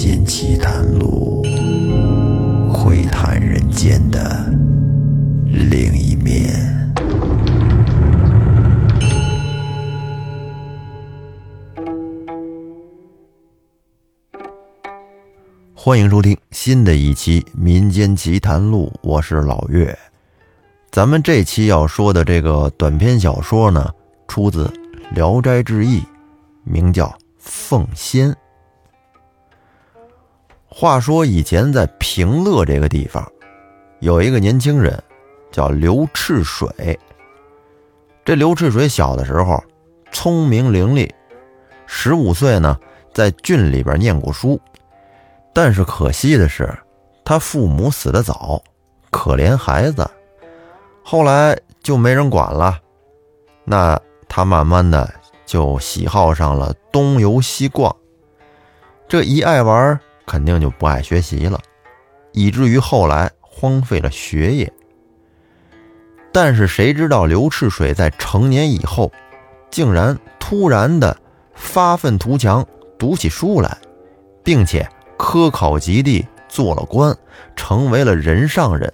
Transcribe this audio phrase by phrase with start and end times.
[0.00, 1.42] 间奇谈录，
[2.72, 4.48] 会谈人间的
[5.48, 6.54] 另一面。
[15.74, 19.98] 欢迎收听新的一期《民间奇谈录》，我是老岳。
[20.92, 23.90] 咱们这期要说的这个短篇小说呢，
[24.28, 24.64] 出自
[25.12, 25.98] 《聊斋志异》，
[26.62, 27.06] 名叫
[27.40, 28.30] 《凤仙》。
[30.80, 33.28] 话说以前在平乐这个地方，
[33.98, 34.96] 有一个年轻人
[35.50, 36.96] 叫刘赤水。
[38.24, 39.60] 这刘赤水小的时候
[40.12, 41.10] 聪明伶俐，
[41.88, 42.78] 十五岁呢
[43.12, 44.60] 在郡里边念过书，
[45.52, 46.72] 但是可惜的是，
[47.24, 48.62] 他父母死得早，
[49.10, 50.08] 可怜孩子，
[51.02, 52.78] 后来就没人管了。
[53.64, 55.12] 那他慢慢的
[55.44, 57.96] 就喜好上了东游西逛，
[59.08, 59.98] 这一爱玩。
[60.28, 61.58] 肯定就不爱学习了，
[62.32, 64.70] 以至于后来荒废了学业。
[66.30, 69.10] 但是谁知道刘赤水在成年以后，
[69.70, 71.16] 竟然突然的
[71.54, 72.64] 发愤图强，
[72.98, 73.76] 读起书来，
[74.44, 77.16] 并且科考及第，做了官，
[77.56, 78.92] 成为了人上人。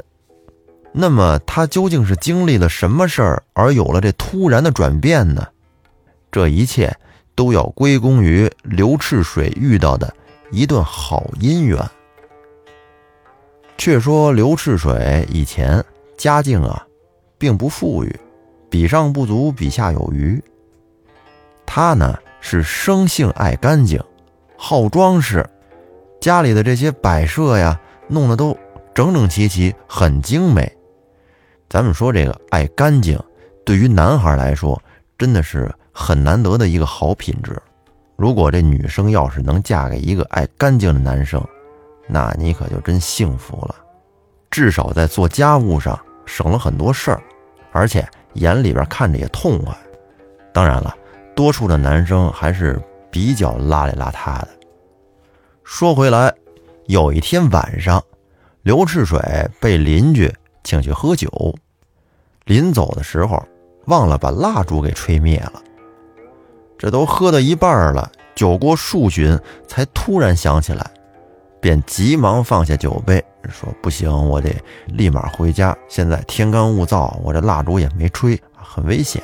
[0.92, 5.44] 那么他究竟是经历了什么事儿，而有了这突然的转变呢？
[6.30, 6.96] 这一切
[7.34, 10.14] 都要归功于刘赤水遇到的。
[10.50, 11.78] 一段好姻缘。
[13.76, 15.84] 却说刘赤水以前
[16.16, 16.86] 家境啊，
[17.36, 18.20] 并不富裕，
[18.70, 20.42] 比上不足，比下有余。
[21.66, 24.00] 他呢是生性爱干净，
[24.56, 25.44] 好装饰，
[26.20, 28.56] 家里的这些摆设呀，弄得都
[28.94, 30.72] 整整齐齐，很精美。
[31.68, 33.18] 咱们说这个爱干净，
[33.64, 34.80] 对于男孩来说，
[35.18, 37.60] 真的是很难得的一个好品质。
[38.16, 41.44] 如果这女生要是能嫁给一个爱干净的男生，
[42.06, 43.74] 那你可就真幸福了，
[44.50, 47.22] 至少在做家务上省了很多事儿，
[47.72, 49.76] 而且眼里边看着也痛快。
[50.52, 50.94] 当然了，
[51.34, 52.80] 多数的男生还是
[53.10, 54.48] 比较邋里邋遢的。
[55.64, 56.32] 说回来，
[56.86, 58.00] 有一天晚上，
[58.62, 59.18] 刘赤水
[59.60, 61.28] 被邻居请去喝酒，
[62.44, 63.44] 临走的时候
[63.86, 65.63] 忘了把蜡烛给吹灭了。
[66.78, 70.90] 这都喝到一半了，酒过数巡，才突然想起来，
[71.60, 74.54] 便急忙放下酒杯，说：“不行，我得
[74.86, 75.76] 立马回家。
[75.88, 79.22] 现在天干物燥，我这蜡烛也没吹，很危险。”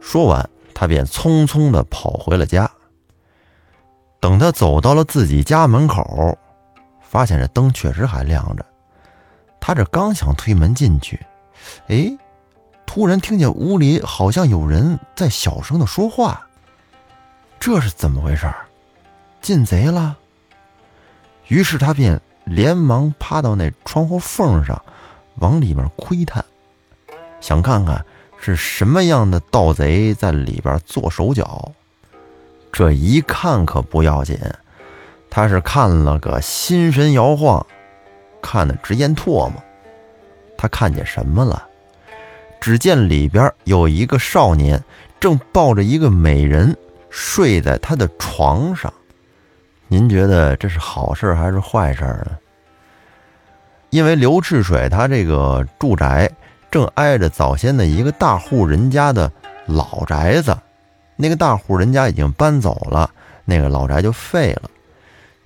[0.00, 2.70] 说完，他便匆匆地跑回了家。
[4.20, 6.38] 等他走到了自己家门口，
[7.00, 8.64] 发现这灯确实还亮着。
[9.60, 11.20] 他这刚想推门进去，
[11.88, 12.16] 哎，
[12.86, 16.45] 突然听见屋里好像有人在小声的说话。
[17.66, 18.46] 这是怎么回事？
[19.42, 20.16] 进贼了。
[21.48, 24.80] 于是他便连忙趴到那窗户缝上，
[25.40, 26.44] 往里面窥探，
[27.40, 28.06] 想看看
[28.38, 31.72] 是什么样的盗贼在里边做手脚。
[32.70, 34.38] 这一看可不要紧，
[35.28, 37.66] 他是看了个心神摇晃，
[38.40, 39.54] 看得直咽唾沫。
[40.56, 41.66] 他看见什么了？
[42.60, 44.80] 只见里边有一个少年
[45.18, 46.76] 正抱着一个美人。
[47.18, 48.92] 睡在他的床上，
[49.88, 52.36] 您觉得这是好事还是坏事呢？
[53.88, 56.30] 因为刘赤水他这个住宅
[56.70, 59.32] 正挨着早先的一个大户人家的
[59.64, 60.54] 老宅子，
[61.16, 63.10] 那个大户人家已经搬走了，
[63.46, 64.70] 那个老宅就废了。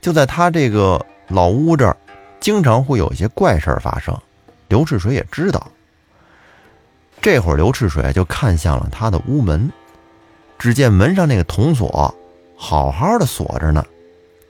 [0.00, 1.96] 就在他这个老屋这儿，
[2.40, 4.12] 经常会有一些怪事儿发生。
[4.66, 5.70] 刘赤水也知道。
[7.20, 9.70] 这会儿，刘赤水就看向了他的屋门。
[10.60, 12.14] 只见门上那个铜锁
[12.54, 13.82] 好好的锁着呢，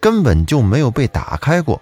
[0.00, 1.80] 根本就没有被打开过。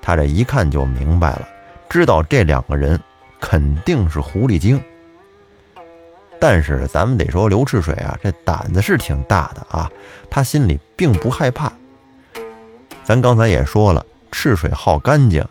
[0.00, 1.46] 他这一看就明白了，
[1.90, 2.98] 知道这两个人
[3.38, 4.82] 肯定是狐狸精。
[6.40, 9.90] 但是咱们得说刘赤水啊，这胆子是挺大的啊，
[10.30, 11.70] 他心里并不害怕。
[13.02, 15.46] 咱刚才也说了，赤水好干净，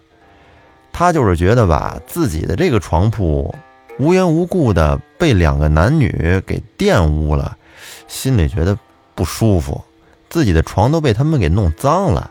[0.91, 3.53] 他就是觉得吧，自己的这个床铺
[3.99, 7.55] 无缘无故的被两个男女给玷污了。
[8.07, 8.77] 心里觉得
[9.15, 9.83] 不舒服，
[10.29, 12.29] 自己的床都被他们给弄脏了。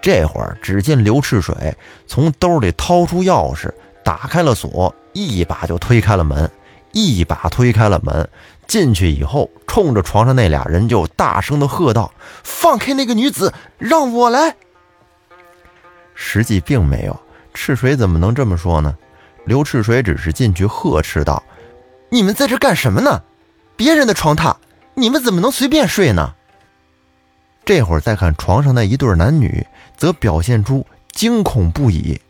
[0.00, 1.76] 这会儿，只见刘赤水
[2.06, 3.72] 从兜里掏出钥匙，
[4.04, 6.48] 打开了锁，一把就推开了门，
[6.92, 8.28] 一把推开了门。
[8.68, 12.12] 进去以后，冲着床上那俩人就大声的喝道
[12.42, 14.56] ：“放开那个女子，让我来！”
[16.14, 17.16] 实际并没有，
[17.54, 18.96] 赤水怎么能这么说呢？
[19.44, 21.40] 刘赤水只是进去呵斥道
[22.10, 23.22] ：“你们在这干什么呢？”
[23.76, 24.56] 别人的床榻，
[24.94, 26.34] 你们怎么能随便睡呢？
[27.64, 32.20] 这会儿再看床上那一对男女，则表现出惊恐不已。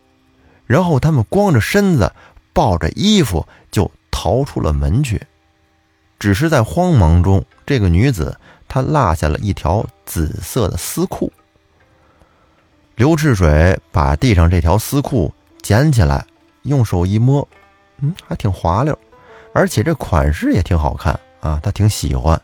[0.67, 2.11] 然后他们光着身子，
[2.53, 5.21] 抱着衣服就逃出了门去。
[6.19, 11.33] 只是在慌忙中，这个女子她落下了一条紫色的丝裤。
[12.95, 16.25] 刘赤水把地上这条丝裤捡起来，
[16.63, 17.47] 用手一摸，
[17.99, 18.99] 嗯，还挺滑溜，
[19.53, 22.41] 而且这款式也挺好看啊，他挺喜欢。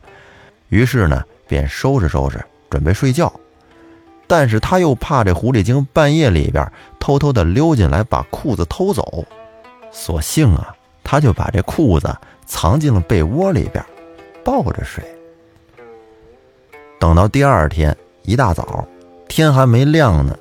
[0.69, 3.33] 于是呢，便收拾收拾，准备睡觉。
[4.29, 9.27] 但是他又怕这狐狸精半夜里边偷偷的溜进来把裤子偷走，
[9.91, 12.17] 索性啊，他就把这裤子
[12.47, 13.85] 藏进了被窝里边，
[14.45, 15.05] 抱着睡。
[16.99, 18.87] 等到第二天一大早，
[19.29, 20.39] 天还没亮呢。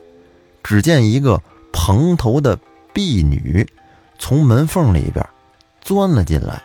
[0.64, 1.42] 只见一个
[1.74, 2.58] 蓬头的
[2.94, 3.68] 婢女
[4.20, 5.28] 从门缝里边
[5.82, 6.62] 钻了进来，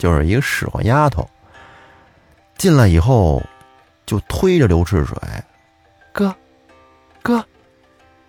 [0.00, 1.28] 就是一个使唤丫头。
[2.56, 3.42] 进来以后，
[4.06, 5.16] 就推着刘赤水
[6.12, 6.34] ：“哥，
[7.22, 7.44] 哥，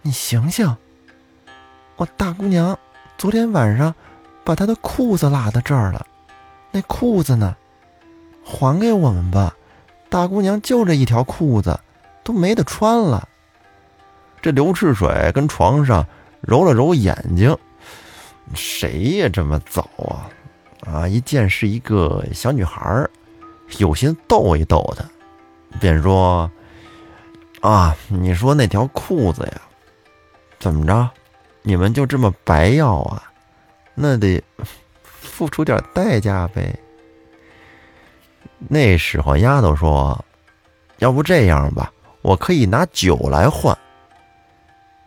[0.01, 0.75] 你醒醒！
[1.95, 2.77] 我大姑娘
[3.17, 3.95] 昨天晚上
[4.43, 6.05] 把她的裤子落在这儿了，
[6.71, 7.55] 那裤子呢？
[8.43, 9.55] 还给我们吧！
[10.09, 11.79] 大姑娘就这一条裤子，
[12.23, 13.27] 都没得穿了。”
[14.41, 16.05] 这刘赤水跟床上
[16.41, 17.55] 揉了揉眼睛，
[18.55, 20.27] 谁呀这么早啊？
[20.85, 21.07] 啊！
[21.07, 23.07] 一见是一个小女孩
[23.77, 25.05] 有心逗一逗她，
[25.79, 26.49] 便说
[27.61, 29.61] ：“啊，你说那条裤子呀，
[30.59, 31.09] 怎么着？
[31.61, 33.23] 你们就这么白要啊？
[33.93, 34.43] 那得
[35.03, 36.77] 付出点代价呗。”
[38.57, 40.23] 那使唤丫头说
[40.99, 41.91] ：“要不这样吧，
[42.21, 43.77] 我可以拿酒来换。”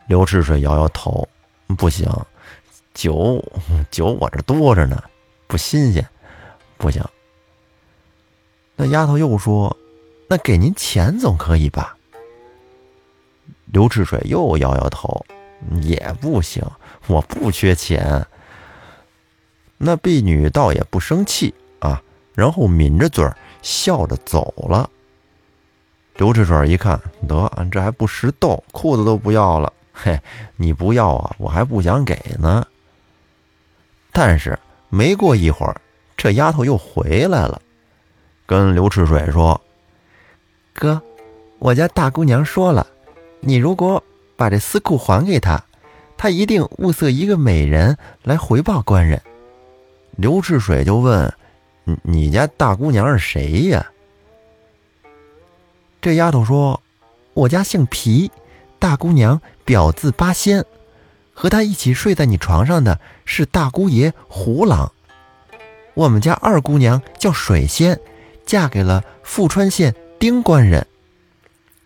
[0.06, 1.26] 刘赤水摇摇头，
[1.78, 2.08] 不行，
[2.92, 3.42] 酒
[3.90, 5.02] 酒我这多着呢，
[5.46, 6.06] 不新鲜，
[6.76, 7.02] 不行。
[8.76, 9.76] 那丫头又说
[10.28, 11.96] ：“那给您钱总可以吧？”
[13.66, 15.24] 刘赤水又摇摇头，
[15.82, 16.64] 也不行，
[17.06, 18.26] 我不缺钱。
[19.78, 22.02] 那婢女倒也不生气啊，
[22.34, 23.28] 然后抿着嘴
[23.62, 24.88] 笑着走了。
[26.16, 29.72] 刘赤水一看，得，这还不识逗，裤子都不要了。
[29.92, 30.20] 嘿，
[30.56, 32.66] 你不要啊，我还不想给呢。
[34.12, 34.56] 但是
[34.94, 35.80] 没过一会儿，
[36.16, 37.60] 这丫头又回来了，
[38.46, 39.60] 跟刘赤水说
[40.72, 41.02] ：“哥，
[41.58, 42.86] 我家大姑娘说了，
[43.40, 44.00] 你如果
[44.36, 45.60] 把这丝裤还给她，
[46.16, 49.20] 她一定物色一个美人来回报官人。”
[50.16, 51.34] 刘赤水就问
[51.82, 53.84] ：“你你家大姑娘是谁呀？”
[56.00, 56.80] 这丫头说
[57.34, 58.30] ：“我家姓皮。”
[58.78, 60.64] 大姑娘表字八仙，
[61.32, 64.90] 和她一起睡在你床上的是大姑爷胡郎。
[65.94, 68.00] 我们家二姑娘叫水仙，
[68.44, 70.86] 嫁给了富川县丁官人。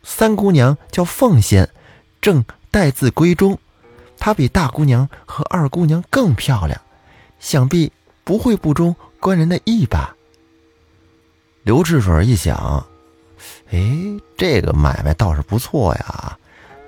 [0.03, 1.69] 三姑娘叫凤仙，
[2.21, 3.59] 正待字闺中。
[4.19, 6.81] 她比大姑娘和二姑娘更漂亮，
[7.39, 7.93] 想必
[8.25, 10.17] 不会不中官人的意吧？
[11.63, 12.87] 刘志水一想，
[13.71, 13.79] 哎，
[14.37, 16.39] 这个买卖倒是不错呀。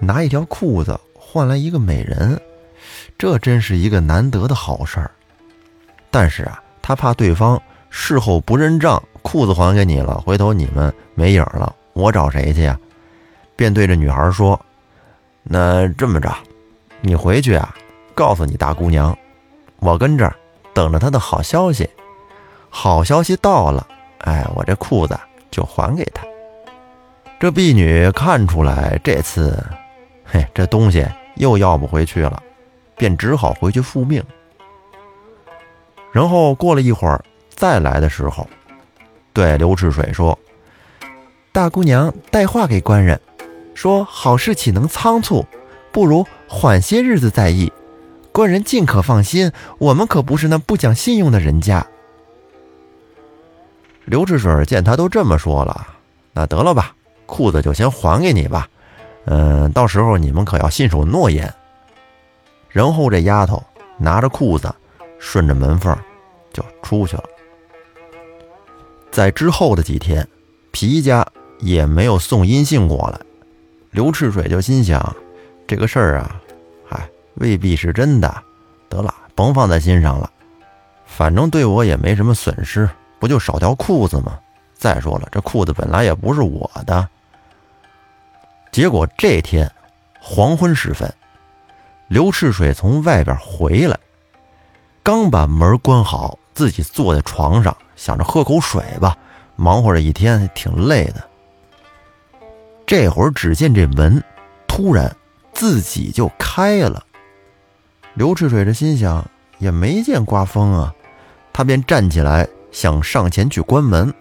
[0.01, 2.41] 拿一条裤子换来一个美人，
[3.21, 5.11] 这真是一个难得的好事儿。
[6.11, 12.79] 但是啊，他怕对方事后不认账，裤子还给你了，回头你们没影了，我找谁去呀？
[13.57, 14.59] 便对着女孩说
[15.45, 16.35] ：“那这么着，
[17.03, 17.75] 你回去啊，
[18.15, 19.15] 告诉你大姑娘，
[19.81, 20.35] 我跟这儿
[20.73, 21.87] 等着她的好消息。
[22.71, 23.87] 好消息到了，
[24.21, 25.15] 哎，我这裤子
[25.51, 26.25] 就还给她。”
[27.39, 29.63] 这婢女看出来这次。
[30.25, 32.43] 嘿，这东西又要不回去了，
[33.01, 34.23] 便只好回去复命。
[36.13, 38.47] 然后过了一会儿，再来的时候，
[39.33, 40.39] 对刘赤水说
[41.51, 43.19] ：“大姑娘带话给官人，
[43.73, 45.47] 说好事岂能仓促，
[45.91, 47.73] 不如缓些日子再议。
[48.33, 51.87] 官人尽可放心，我们可不是那不讲信用的人家。”
[54.05, 55.87] 刘赤水见他都这么说了，
[56.35, 58.69] 那得了吧，裤子就先还给你吧。
[59.25, 61.55] 嗯，到时候你们可要信守诺言。
[62.71, 63.63] 然后这丫头
[63.99, 64.75] 拿着裤子，
[65.19, 65.97] 顺着门缝
[66.53, 67.25] 就出去了。
[69.11, 70.27] 在之后的几天，
[70.71, 71.27] 皮家
[71.59, 73.21] 也没有送音信过来。
[73.91, 75.17] 刘赤水就心想，
[75.67, 76.41] 这个事儿啊，
[76.91, 78.43] 哎，未必是真的。
[78.89, 80.31] 得了，甭放在心上了，
[81.07, 84.39] 反正对我也没什么损失，不就少条裤子吗？
[84.75, 87.09] 再说了，这裤子本来也不是我的。
[88.73, 89.71] 结果这天
[90.21, 91.13] 黄昏时分，
[92.11, 93.97] 刘赤水从外边回来，
[95.01, 99.17] 刚把门关好，自己坐在床上，想着喝口水吧。
[99.55, 101.23] 忙活了一天，挺累的。
[102.85, 104.21] 这会儿只见这门
[104.67, 105.15] 突然
[105.53, 107.01] 自己就开了。
[108.15, 109.25] 刘赤水这心想，
[109.59, 110.93] 也没见刮风啊，
[111.53, 114.13] 他便站起来想上前去关门。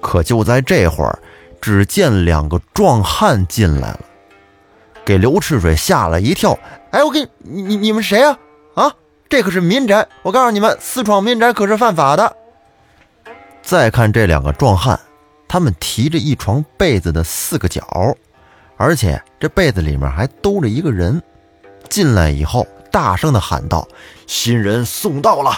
[0.00, 1.18] 可就在这会儿，
[1.60, 4.00] 只见两个壮汉进来了，
[5.04, 6.58] 给刘赤水吓了一跳。
[6.96, 8.38] 哎，我给你你你们谁啊？
[8.74, 8.94] 啊，
[9.28, 12.34] 这可是民宅，我告诉你们，私闯民宅可是犯法的。
[13.62, 14.98] 再看这两个壮汉，
[15.46, 17.86] 他们提着一床被子的四个角，
[18.78, 21.22] 而且这被子里面还兜着一个人。
[21.90, 23.86] 进来以后，大声的喊道
[24.26, 25.52] ：“新人送到了！”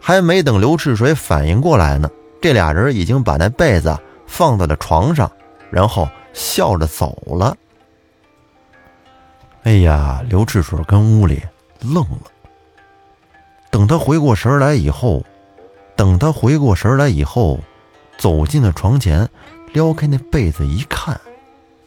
[0.00, 2.08] 还没等刘赤水反应过来呢，
[2.40, 3.98] 这俩人已经把那被子
[4.28, 5.28] 放在了床上，
[5.72, 7.56] 然后笑着走了。
[9.66, 11.42] 哎呀，刘赤水跟屋里
[11.80, 12.30] 愣了。
[13.68, 15.26] 等他回过神来以后。
[15.96, 17.58] 等他回过神来以后，
[18.16, 19.28] 走进了床前，
[19.72, 21.20] 撩开那被子一看，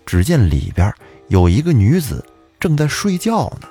[0.05, 0.93] 只见里边
[1.29, 2.25] 有一个女子
[2.59, 3.67] 正在睡觉呢，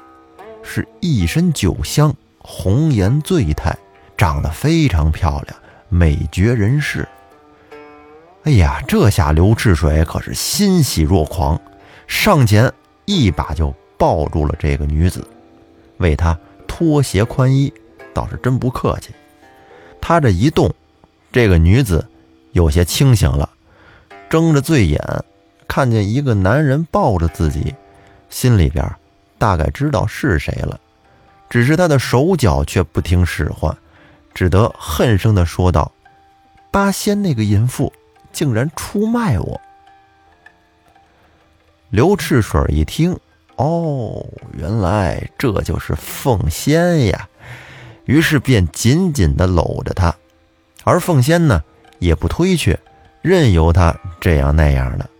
[0.62, 3.76] 是一身酒香，红颜醉态，
[4.16, 5.58] 长得非常漂亮，
[5.90, 7.06] 美绝人世。
[8.44, 11.60] 哎呀，这下刘赤水可是欣喜若狂，
[12.06, 12.72] 上前
[13.04, 15.26] 一把就抱住了这个女子，
[15.98, 17.72] 为她脱鞋宽衣，
[18.14, 19.10] 倒是真不客气。
[20.00, 20.72] 他这一动，
[21.32, 22.08] 这个女子
[22.52, 23.50] 有些清醒了，
[24.30, 25.02] 睁着醉眼，
[25.66, 27.74] 看见一个男人抱着自己，
[28.30, 28.88] 心里边
[29.36, 30.78] 大概知道是谁了，
[31.50, 33.76] 只是他的手脚却不听使唤，
[34.32, 35.90] 只得恨声的说道
[36.70, 37.92] ：“八仙那个淫妇
[38.32, 39.60] 竟然出卖我！”
[41.90, 43.18] 刘赤水一听，
[43.58, 44.24] 哦，
[44.56, 47.28] 原来这就是凤仙呀。
[48.04, 50.14] 于是便紧紧的搂着她，
[50.84, 51.62] 而凤仙呢
[51.98, 52.78] 也不推却，
[53.20, 55.10] 任由他这样那样的。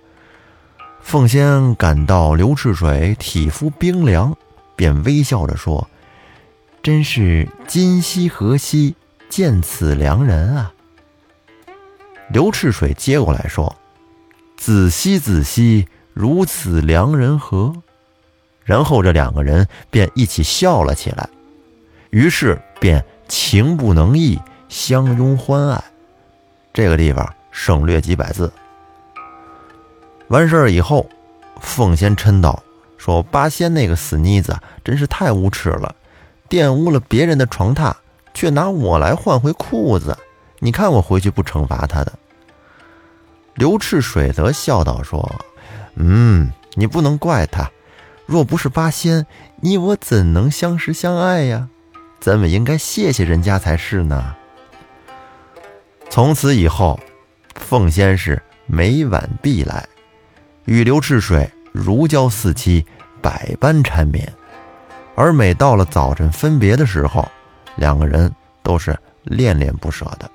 [1.02, 4.34] 凤仙感到刘赤水体肤冰凉，
[4.76, 5.86] 便微笑着说
[6.82, 8.94] ：“真是今夕何夕
[9.28, 10.72] 见此良人啊！”
[12.30, 13.74] 刘赤水接过来说
[14.56, 17.74] ：“子兮子兮，如此良人何？”
[18.68, 21.26] 然后这两个人便一起笑了起来。
[22.10, 25.82] 于是便情不能抑，相拥欢爱。
[26.74, 28.52] 这个地方省略几百字。
[30.28, 31.08] 完事儿以后，
[31.62, 32.62] 凤仙嗔道
[32.98, 35.96] ：“说八仙那个死妮子真是太无耻了，
[36.50, 37.94] 玷污了别人的床榻，
[38.34, 40.14] 却拿我来换回裤子。
[40.58, 42.12] 你看我回去不惩罚他的。”
[43.56, 45.26] 刘赤水则笑道：“说，
[45.94, 47.70] 嗯，你不能怪他。
[48.28, 49.26] 若不是八仙，
[49.62, 51.70] 你我怎能相识相爱呀？”
[52.20, 54.36] 咱们应该谢谢人家才是呢。
[56.10, 57.00] 从此以后，
[57.54, 59.88] 凤仙是每晚必来，
[60.66, 62.84] 与刘赤水如胶似漆，
[63.22, 64.30] 百般缠绵。
[65.14, 67.26] 而每到了早晨分别的时候，
[67.76, 68.30] 两个人
[68.62, 70.30] 都是恋恋不舍的。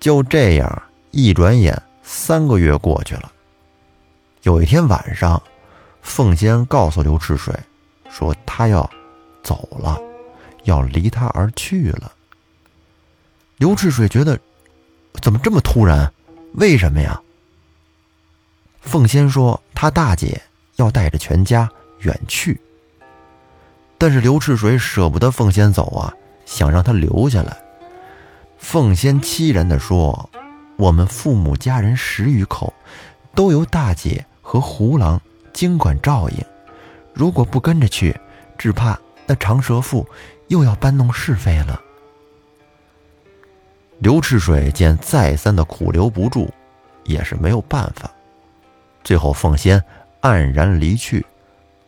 [0.00, 3.30] 就这样，一转眼三个月过去了。
[4.42, 5.40] 有一天晚上，
[6.02, 7.54] 凤仙告诉刘赤水，
[8.10, 8.88] 说他要。
[9.42, 9.98] 走了，
[10.64, 12.12] 要离他而去了。
[13.56, 14.38] 刘赤水觉得
[15.22, 16.12] 怎么这么突然？
[16.52, 17.18] 为什么呀？
[18.82, 20.42] 凤仙说他大姐
[20.76, 21.68] 要带着全家
[22.00, 22.60] 远去，
[23.96, 26.12] 但是刘赤水舍不得凤仙走啊，
[26.44, 27.56] 想让他留下来。
[28.58, 30.28] 凤仙凄然地说
[30.76, 32.74] ：“我们父母家人十余口，
[33.34, 35.20] 都由大姐和胡郎
[35.60, 36.38] 经管照应，
[37.12, 38.18] 如果不跟着去，
[38.56, 38.98] 只怕……”
[39.28, 40.08] 那长舌妇
[40.48, 41.78] 又要搬弄是非了。
[43.98, 46.48] 刘赤水见再三的苦留不住，
[47.04, 48.10] 也是没有办法。
[49.04, 49.84] 最后，凤仙
[50.22, 51.26] 黯然离去，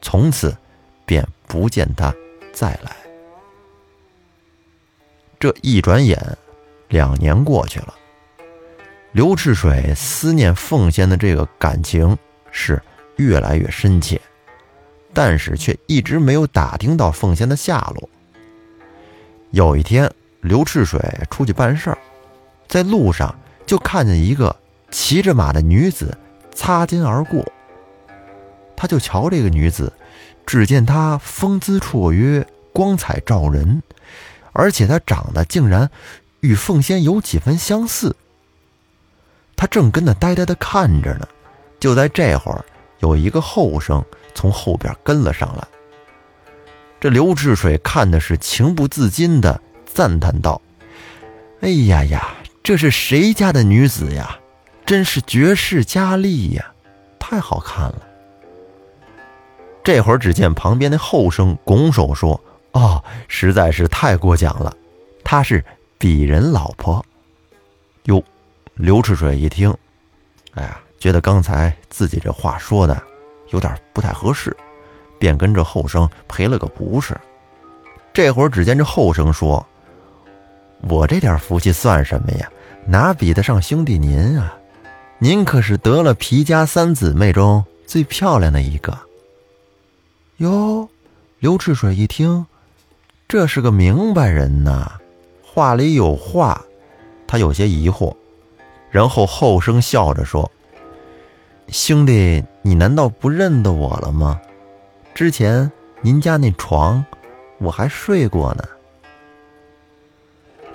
[0.03, 0.55] 从此
[1.07, 2.15] 便不见他
[2.53, 2.95] 再来。
[5.41, 6.21] 这一转眼，
[6.89, 7.95] 两年过去了。
[9.13, 12.17] 刘赤水思念凤仙的这个感情
[12.51, 12.81] 是
[13.23, 14.21] 越来越深切。
[15.15, 18.09] 但是却一直没有打听到凤仙的下落。
[19.51, 20.11] 有一天，
[20.41, 20.99] 刘赤水
[21.31, 21.99] 出去办事儿，
[22.67, 23.35] 在路上
[23.67, 24.57] 就看见一个
[24.91, 26.17] 骑着马的女子
[26.55, 27.45] 擦肩而过。
[28.75, 29.93] 他就瞧这个女子，
[30.47, 33.83] 只见她风姿绰约，光彩照人，
[34.53, 35.91] 而且她长得竟然
[36.41, 38.17] 与凤仙有几分相似。
[39.55, 41.29] 他正跟那呆呆的看着呢，
[41.79, 42.65] 就在这会儿，
[43.03, 44.03] 有一个后生。
[44.35, 45.69] 从后边跟了上来。
[46.99, 50.59] 这刘志水看的是情不自禁的赞叹道
[51.61, 54.39] ：“哎呀呀，这是谁家的女子呀？
[54.87, 56.73] 真是绝世佳丽呀，
[57.19, 58.03] 太好看了。
[59.85, 62.43] 这会儿，只见旁边的后生拱手说
[62.73, 64.75] ：“哦，实在是太过奖了，
[65.23, 65.63] 她是
[65.99, 67.05] 鄙人老婆。”
[68.05, 68.25] 哟，
[68.75, 69.77] 刘赤水一听，
[70.55, 73.03] 哎呀，觉得刚才自己这话说的
[73.49, 74.57] 有点不太合适，
[75.19, 77.21] 便跟着后生赔了个不是。
[78.13, 79.67] 这会儿，只见这后生说
[80.89, 82.49] ：“我这点福气算什么呀？
[82.87, 84.57] 哪比得上兄弟您啊？
[85.19, 88.97] 您可是得了皮家三姊妹中最漂亮的一个。”
[90.39, 90.89] 哟，
[91.41, 92.47] 刘赤水一听，
[93.27, 94.93] 这是个明白人呐，
[95.43, 96.63] 话里有话，
[97.27, 98.15] 他有些疑惑，
[98.89, 100.49] 然后后生笑着说
[101.69, 104.41] ：“兄弟，你难道不认得我了吗？
[105.15, 107.05] 之前您家那床，
[107.59, 108.65] 我还睡过呢。”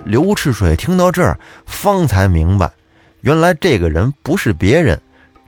[0.04, 2.70] 刘赤水听到这儿，方才明白，
[3.20, 5.00] 原来这个人不是别人，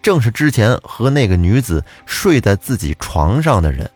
[0.03, 3.89] 正是之前和那个女子睡在自己床上的人。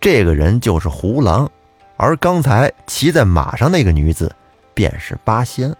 [0.00, 1.50] 这个人就是胡狼，
[1.96, 4.34] 而刚才骑在马上那个女子，
[4.74, 5.74] 便是八仙。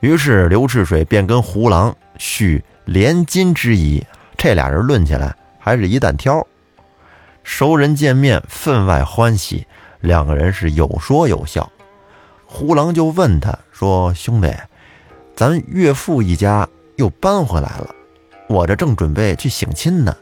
[0.00, 4.04] 于是刘赤水便跟胡狼续连金之谊，
[4.36, 6.46] 这俩人论起来还是一担挑。
[7.42, 9.66] 熟人见面，分外欢喜，
[10.00, 11.70] 两个人是有说有笑。
[12.46, 14.54] 胡狼就问他说：“兄弟，
[15.34, 17.94] 咱岳父一家又搬回来了，
[18.48, 20.16] 我这正准备去省亲呢。”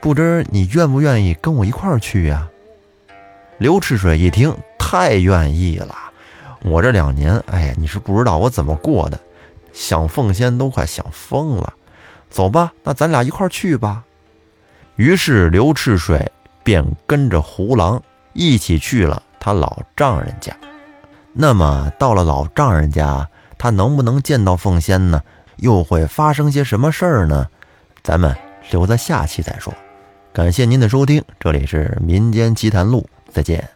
[0.00, 2.46] 不知你愿不愿意跟我一块儿去呀？
[3.56, 5.96] 刘赤水一听，太愿意了。
[6.62, 9.18] 我这两年，哎呀，你是不知道我怎么过的，
[9.72, 11.72] 想凤仙都快想疯了。
[12.34, 14.02] 走吧，那咱俩一块儿去吧。
[14.96, 16.32] 于是刘赤水
[16.64, 20.52] 便跟着胡狼一起去了他老丈人家。
[21.32, 25.22] 那么到了老丈人家，他能不能见到凤仙呢？
[25.58, 27.46] 又会发生些什么事儿呢？
[28.02, 28.36] 咱们
[28.72, 29.72] 留在下期再说。
[30.32, 33.73] 感谢您的收听，这里是民间奇谈录，再见。